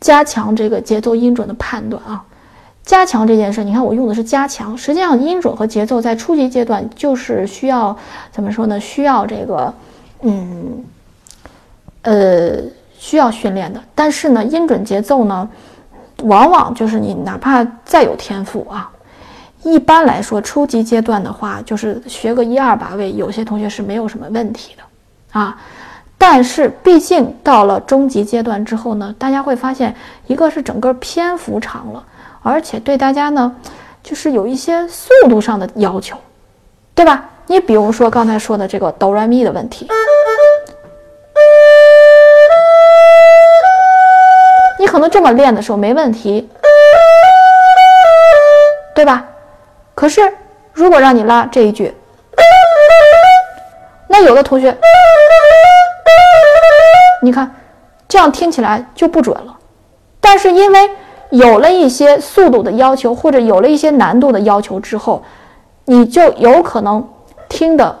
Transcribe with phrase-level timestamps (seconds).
[0.00, 2.24] 加强这个节奏音准的判断啊，
[2.84, 7.96] 加强这件事，你看我用的是加强，实际上音准和节奏在初级阶段就是需要
[8.30, 8.78] 怎么说呢？
[8.78, 9.74] 需要这个，
[10.22, 10.84] 嗯，
[12.02, 12.62] 呃，
[12.96, 13.82] 需要训练的。
[13.94, 15.48] 但是呢，音准节奏呢，
[16.22, 18.90] 往往就是你哪怕再有天赋啊，
[19.64, 25.58] 一般来说初级阶段的话，就是学个一二把位，有些同学是没有什么问题的啊。
[26.20, 29.94] 但是，毕竟到了中级阶段之后呢，大家会发现，
[30.26, 32.04] 一个是整个篇幅长了，
[32.42, 33.54] 而且对大家呢，
[34.02, 36.18] 就是有一些速度上的要求，
[36.92, 37.24] 对吧？
[37.46, 39.88] 你比如说刚才说的这个哆来咪的问题，
[44.78, 46.48] 你可能这么练的时候没问题，
[48.92, 49.24] 对吧？
[49.94, 50.20] 可是
[50.72, 51.94] 如果让你拉这一句，
[54.08, 54.76] 那有的同学。
[57.22, 57.50] 你看，
[58.08, 59.56] 这样听起来就不准了。
[60.20, 60.90] 但是因为
[61.30, 65.22] 有了一些速度的要求，或者有了一些难度的要求之后，
[65.84, 67.06] 你就有可能
[67.48, 67.98] 听的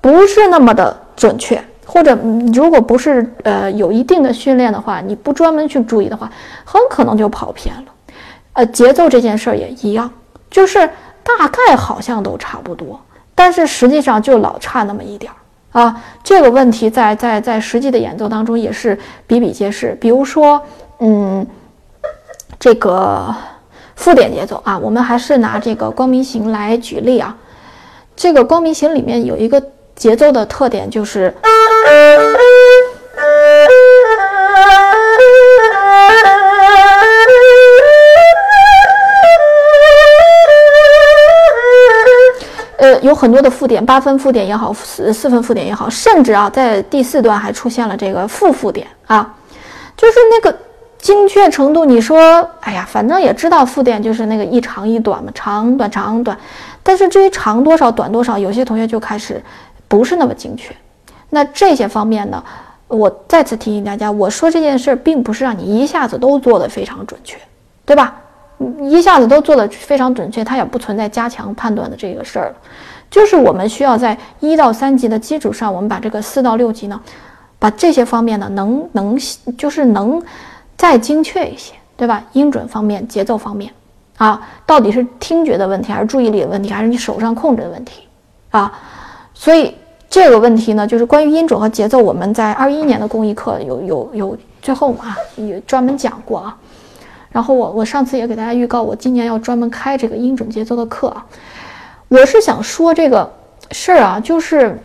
[0.00, 2.16] 不是那么的准确，或者
[2.52, 6.30] 如果不是呃有一定的训练的话，你不专门去注意的话，
[6.64, 7.82] 很可能就跑偏了。
[8.52, 10.10] 呃，节奏这件事儿也一样，
[10.50, 10.78] 就是
[11.22, 13.00] 大概好像都差不多，
[13.34, 15.36] 但是实际上就老差那么一点儿。
[15.72, 19.96] 啊，这个问题在在在实际的演奏当中也是比比皆是。
[20.00, 20.60] 比如说，
[20.98, 21.46] 嗯，
[22.58, 23.34] 这个
[23.94, 27.36] 附点节奏啊，我们还是拿这个《光明行》来举例啊。
[28.16, 29.62] 这个《光明行》里面有一个
[29.94, 31.34] 节奏的特点，就是。
[43.00, 49.34] 有很多的负点，八分负点也好，四四分负点也好，甚至啊，在第四段还出现了这个负负点啊，
[49.96, 50.58] 就是那个
[50.98, 56.36] 精确程度，你说，哎呀，反正也知道负点就是那个一长一短嘛，长短长短，
[56.82, 59.42] 但是至于长多少短多少，有些同学就开始
[59.88, 60.74] 不是那么精确。
[61.30, 62.42] 那这些方面呢，
[62.88, 67.36] 我再次提醒大家，我说这件事并不是让你一下子都做得非常准确，
[67.84, 68.14] 对吧？
[68.82, 72.54] 一下子都做的非常准确，它也不存在加强判断的这个事儿了。
[73.10, 77.00] 就是我们需要在一到三级的基础上，我们把这个四到六级呢，
[77.58, 79.18] 把这些方面呢，能能
[79.58, 80.22] 就是能
[80.76, 82.22] 再精确一些，对吧？
[82.32, 83.72] 音准方面、节奏方面
[84.16, 88.02] 啊，到底是听觉的问题，还是注意力的问题，还是你手上控制的问题
[88.50, 88.72] 啊？
[89.34, 89.74] 所以
[90.08, 96.56] 这个问题呢，就是关于音准和节奏，我们在二一年的公益课有有有最后啊也专门讲过啊。
[97.30, 101.24] 然后我我上次也给大家预告，我今年要专门开这个音准节奏的课啊。
[102.08, 103.32] 我是想说这个
[103.70, 104.76] 事儿啊，就是，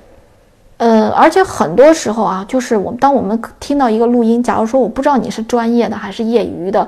[0.77, 6.87] 呃，而且很多时候啊，就是我们当我们听到一个录音，假如说我不知道你是专业的还是业余的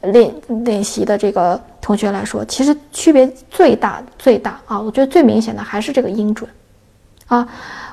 [0.00, 0.32] 练
[0.64, 6.48] 练习的这个同学来说，其实区别最大最大啊，我觉得最明显的还是这个音准
[7.26, 7.46] 啊。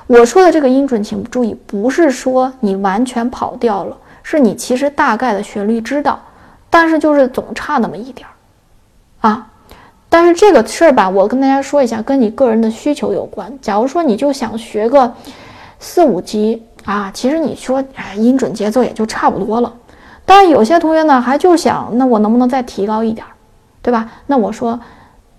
[0.06, 6.18] 我说的这个音准，请注意，不是说你完全跑调了，是你其实大概的旋律知道。
[6.74, 9.46] 但是就是总差那么一点儿，啊！
[10.08, 13.56] 但是这个事儿吧，我跟大家说一下，跟你个人的需求有关。
[13.62, 15.14] 假如说你就想学个
[15.78, 19.72] 四五级啊，其实你说哎，音准节奏也就差不多了。
[20.26, 23.30] 但是有些同学呢，还就想，那我能不能再提高一点儿，
[23.80, 24.10] 对吧？
[24.26, 24.80] 那我说，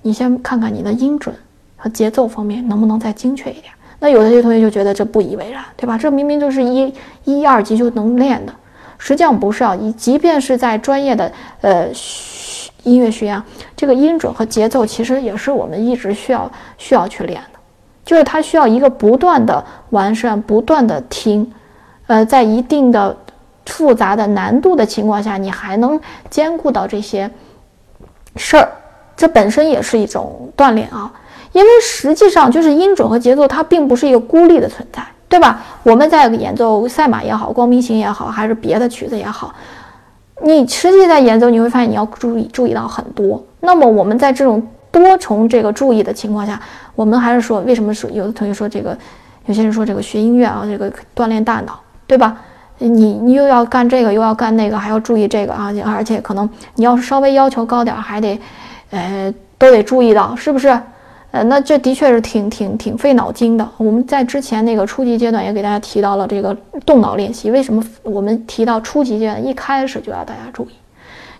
[0.04, 1.36] 你先看看你的音准
[1.76, 3.74] 和节奏方面能不能再精确一点。
[4.00, 5.98] 那有的些同学就觉得这不以为然，对吧？
[5.98, 6.94] 这明明就是一
[7.26, 8.54] 一二级就能练的。
[8.98, 11.88] 实际上不是啊，你即便是在专业的呃
[12.84, 13.42] 音乐学院，
[13.76, 17.60] 这个音准和节奏其实也是我们一直需要需要去练的，
[18.04, 21.52] 就是它需要一个不断的完善、不断的听，
[22.08, 23.16] 呃，在一定的
[23.66, 26.00] 复杂的难度的情况下，你还能
[26.30, 27.30] 兼顾到这些
[28.36, 28.72] 事儿，
[29.18, 31.12] 这本身也是一种锻炼啊。
[31.52, 35.02] 因为实际上就是音准和节奏，它并不是一个孤立的存在。
[35.28, 35.62] 对吧？
[35.84, 39.54] 我们在演奏赛马也好，光明行也好，还是别的曲子也好，
[40.44, 43.44] 你实际在演奏，你会发现你要注意注意到很多。
[43.62, 46.60] 那么我们在这种多重这个注意的情况下，
[46.96, 48.98] 我们还是说，为什么说有的同学说这个，
[49.48, 52.38] 有些人说这个学音乐啊，这个锻炼大脑，对吧？
[52.78, 58.40] 你你又要干这个，又要干那个，还要注意这个啊，而且可能你要是稍微要求高点，还得，
[58.92, 60.78] 呃，都得注意到，是不是？
[61.36, 63.70] 呃，那这的确是挺挺挺费脑筋的。
[63.76, 66.56] 我们在之前那个初级阶段也给大家提到了这个
[66.86, 67.52] 动脑练习。
[67.52, 70.70] 为什么我们提到初级阶段一开始就要大家注意？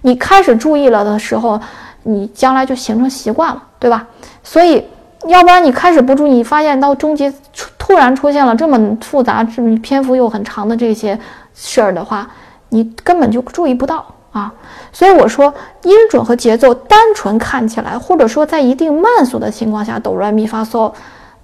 [0.02, 1.58] 你开始注意了的时候，
[2.04, 4.06] 你将来就形成习惯了，对吧？
[4.44, 4.84] 所以，
[5.28, 7.32] 要不然你开始不注意，发现到中级
[7.78, 11.18] 突然出现了这么复杂、这么篇幅又很长的这些
[11.54, 12.30] 事儿的话，
[12.68, 14.06] 你根本就注意不到。
[14.36, 14.52] 啊，
[14.92, 15.46] 所以我说
[15.84, 20.92] 音准和节奏单纯看起来，或者说在一定慢速的情况下，哆来咪发嗦，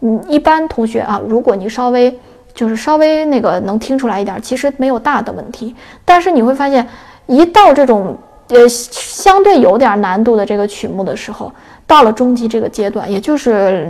[0.02, 2.20] 嗯，一般同学啊，如果你稍微
[2.54, 5.74] 就是稍微那个能听出来一点，其实没有大的问题。
[6.04, 6.86] 但是你会发现，
[7.28, 8.18] 一到这种
[8.50, 11.50] 呃相对有点难度的这个曲目的时候，
[11.88, 13.88] 到了中级这个阶段，也就是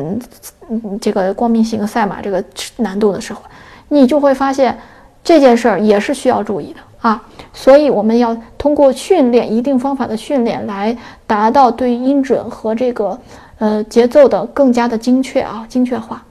[0.69, 2.44] 嗯这个光明行赛马这个
[2.77, 3.42] 难度的时候，
[3.88, 4.77] 你就会发现
[5.24, 6.80] 这件事儿也是需要注意的。
[7.01, 7.21] 啊，
[7.51, 10.95] 所以我们要通过训练一定方法的训练，来
[11.25, 13.19] 达到对音准和这个
[13.57, 16.24] 呃节奏的更加的精确啊精确化。